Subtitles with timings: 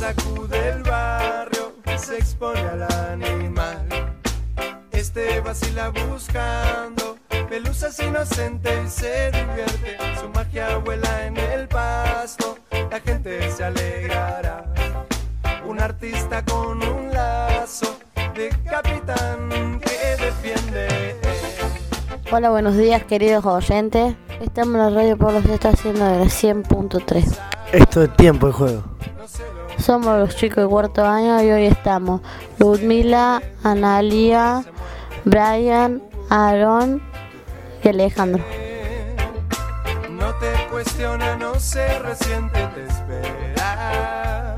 [0.00, 2.82] sacude el barrio, se expone al
[3.22, 3.86] animal.
[4.92, 7.18] Este vacila buscando
[7.50, 9.98] pelusas inocente y se divierte.
[10.18, 14.72] Su magia vuela en el pasto, la gente se alegrará.
[15.66, 17.98] Un artista con un lazo
[18.34, 21.20] de capitán que defiende.
[22.32, 24.16] Hola, buenos días queridos oyentes.
[24.40, 27.38] Estamos en la radio Pueblo, se está haciendo de las 100.3.
[27.72, 28.89] Esto es tiempo de juego.
[29.80, 32.20] Somos los chicos de cuarto año y hoy estamos
[32.58, 34.62] Ludmila, Analia,
[35.24, 37.02] Brian, Aaron
[37.82, 38.44] y Alejandro.
[40.10, 44.56] No te cuestiona, no se resiente, te espera.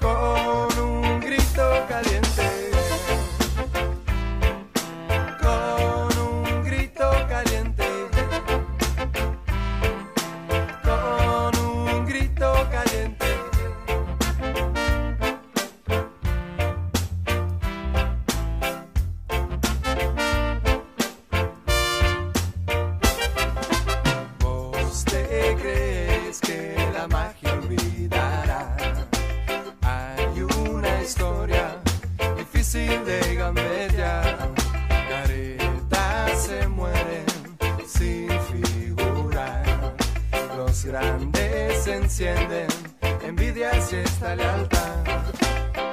[0.00, 2.29] Con un grito caliente.
[40.84, 42.66] Grandes se encienden,
[43.22, 45.04] envidias y esta lealtad.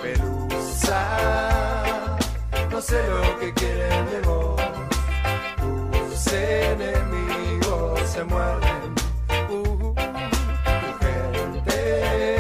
[0.02, 1.08] Pelusa,
[2.72, 4.62] no sé lo que quieren de vos.
[5.58, 8.96] Tus enemigos se muerden.
[9.50, 12.38] Uh, tu gente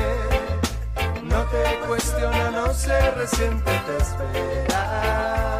[1.23, 5.56] no te cuestiona, no se resiente, te espera.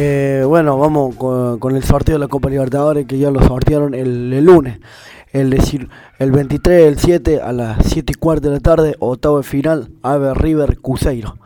[0.00, 4.44] Eh, bueno, vamos con, el sorteo de la Copa Libertadores que ya lo sortearon el,
[4.44, 4.78] lunes.
[5.32, 5.88] El, decir,
[6.20, 9.90] el 23 del 7 a las 7 y cuarto de la tarde, octavo de final,
[10.02, 11.38] Ave River Cruzeiro.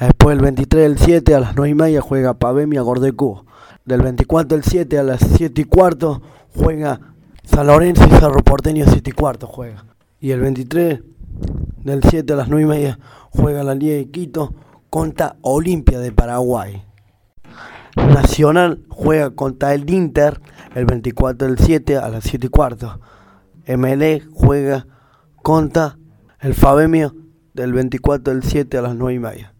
[0.00, 3.46] Después el 23 del 7 a las 9 y media juega Pavemia Gordecubo.
[3.84, 6.22] Del 24 del 7 a las 7 y cuarto
[6.56, 7.00] juega
[7.44, 9.84] San Lorenzo y Cerro Porteño 7 y cuarto juega.
[10.18, 11.02] Y el 23
[11.84, 12.98] del 7 a las 9 y media
[13.30, 14.54] juega la Liga de Quito
[14.90, 16.82] contra Olimpia de Paraguay.
[17.96, 20.40] Nacional juega contra el Inter
[20.74, 23.00] el 24 del 7 a las 7 y cuarto.
[23.66, 24.86] MLE juega
[25.42, 25.98] contra
[26.40, 27.14] el Fabemio
[27.54, 29.54] del 24 del 7 a las 9 y media.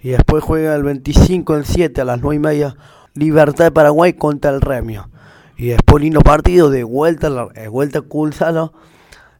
[0.00, 2.76] Y después juega el 25 del 7 a las 9 y media
[3.14, 5.08] Libertad de Paraguay contra el Remio.
[5.56, 8.72] Y después lindo partido de vuelta, eh, vuelta a Culsalo,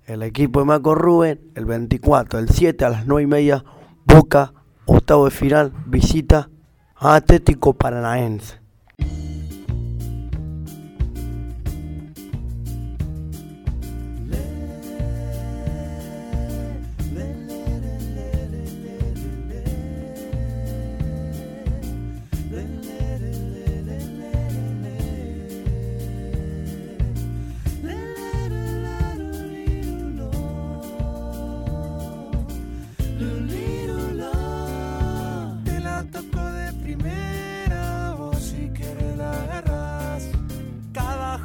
[0.06, 3.64] el equipo de Marco Rubén, el 24 del 7 a las 9 y media
[4.04, 4.52] Boca,
[4.86, 6.50] octavo de final, visita
[7.04, 8.61] Atlético Paranaense.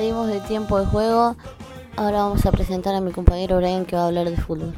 [0.00, 1.36] Seguimos de tiempo de juego.
[1.96, 4.72] Ahora vamos a presentar a mi compañero Brian que va a hablar de fútbol.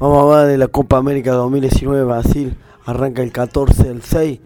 [0.00, 2.56] Vamos a hablar de la Copa América 2019 Brasil.
[2.84, 4.40] Arranca el 14 del 6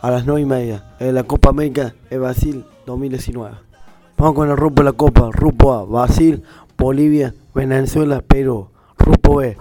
[0.00, 0.94] a las 9 y media.
[0.98, 3.73] Eh, la Copa América de Brasil 2019.
[4.16, 5.30] Vamos con el grupo de la Copa.
[5.30, 6.42] Grupo A, Brasil,
[6.78, 8.68] Bolivia, Venezuela, Perú.
[8.98, 9.56] Grupo B,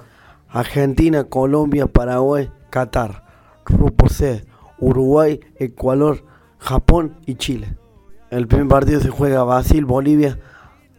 [0.50, 3.24] Argentina, Colombia, Paraguay, Qatar.
[3.66, 4.46] Grupo C,
[4.80, 6.24] Uruguay, Ecuador,
[6.60, 7.76] Japón y Chile.
[8.30, 10.40] El primer partido se juega Brasil, Bolivia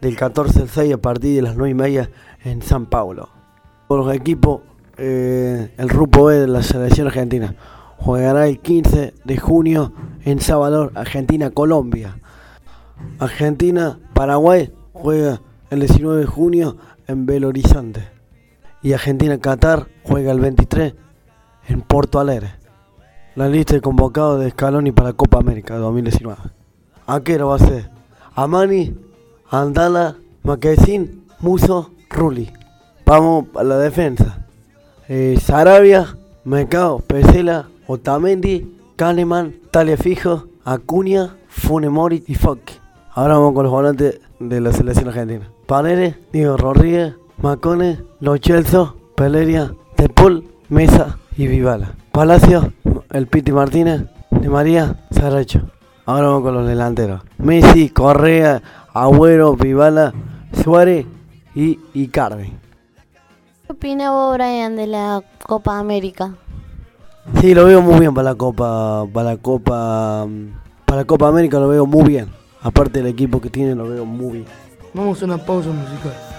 [0.01, 2.09] del 14 al 6 a partir de las 9 y media
[2.43, 3.29] en San Paulo.
[3.87, 4.61] Por los equipos,
[4.97, 7.55] eh, el grupo E de la selección argentina
[7.97, 9.93] jugará el 15 de junio
[10.23, 12.19] en Salvador, Argentina-Colombia.
[13.19, 16.77] Argentina-Paraguay juega el 19 de junio
[17.07, 18.07] en Belo Horizonte.
[18.81, 20.93] Y Argentina-Qatar juega el 23
[21.69, 22.51] en Porto Alegre.
[23.35, 26.37] La lista de convocados de Scaloni para Copa América 2019.
[27.07, 27.89] ¿A qué va a ser?
[28.33, 28.95] Amani,
[29.49, 32.51] Andala, Maquesin, Muso, Rulli.
[33.05, 34.45] Vamos a la defensa.
[35.07, 42.84] Eh, Sarabia, Mecao, Pesela, Otamendi, Kahneman, Talia Fijo, Acuña, Funemori y Fock.
[43.17, 45.49] Ahora vamos con los volantes de la selección argentina.
[45.67, 51.93] Paredes, Diego Rodríguez, Macone, Lochelso, Peleria, Tepul, Mesa y Vivala.
[52.11, 52.73] Palacio,
[53.11, 54.01] el Piti Martínez,
[54.31, 55.61] de María, Saracho.
[56.05, 57.21] Ahora vamos con los delanteros.
[57.37, 58.61] Messi, Correa,
[58.93, 60.13] Agüero, Vivala,
[60.61, 61.05] Suárez
[61.55, 62.51] y Icardi.
[63.65, 66.33] ¿Qué opina vos, Brian, de la Copa América?
[67.39, 70.27] Sí, lo veo muy bien para la Copa, para la Copa,
[70.83, 72.44] para la Copa América lo veo muy bien.
[72.65, 74.45] Aparte del equipo que tiene lo veo muy bien.
[74.95, 76.34] Vamos a una pausa musical.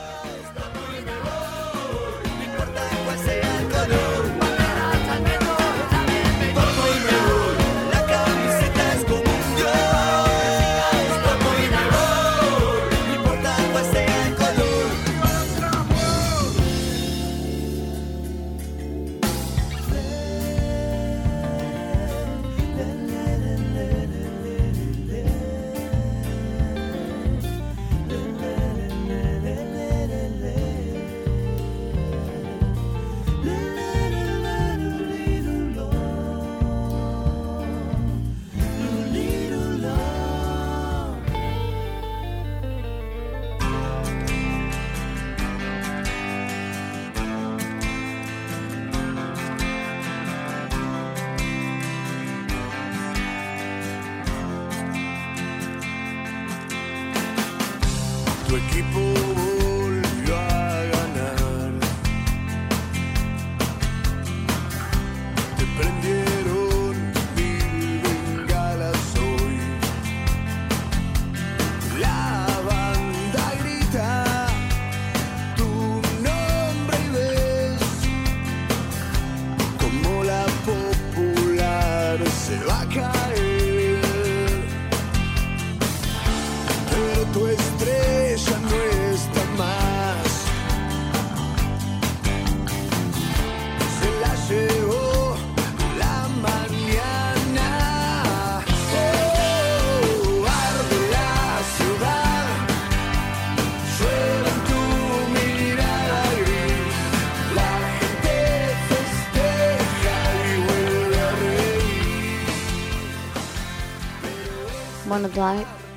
[115.09, 115.29] Bueno,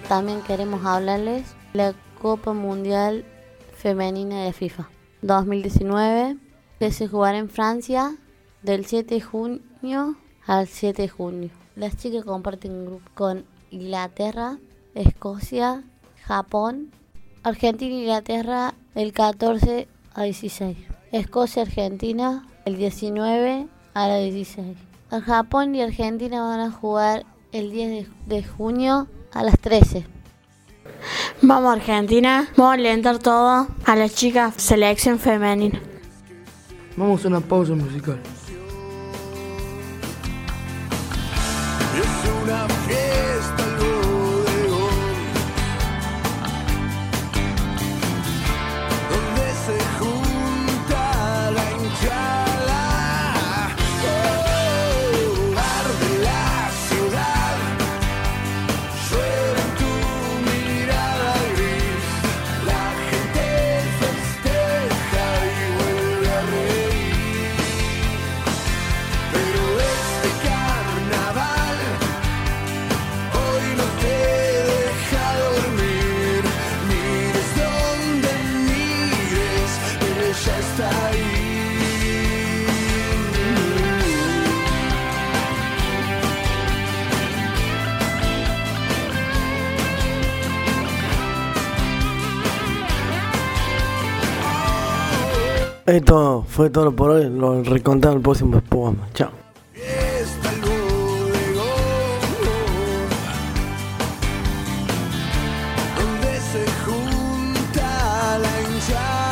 [0.08, 3.26] también queremos hablarles la Copa Mundial
[3.76, 4.88] Femenina de FIFA
[5.24, 6.38] 2019,
[6.78, 8.16] que se jugará en Francia
[8.62, 11.50] del 7 de junio al 7 de junio.
[11.76, 14.60] Las chicas comparten grupo con Inglaterra,
[14.94, 15.84] Escocia,
[16.26, 16.92] Japón,
[17.42, 20.78] Argentina e Inglaterra el 14 a 16.
[21.12, 24.78] Escocia, Argentina el 19 a la 16.
[25.12, 30.06] El Japón y Argentina van a jugar el 10 de, de junio a las 13.
[31.42, 35.82] Vamos Argentina, vamos a alentar todo a la chica selección femenina.
[36.98, 38.20] Vamos a una pausa musical.
[41.96, 43.09] Es una fiesta
[95.90, 97.28] Esto fue todo por hoy.
[97.32, 99.08] Lo recontamos el próximo programa.
[99.16, 99.32] Chao.
[105.98, 109.29] Donde se junta la hinchada.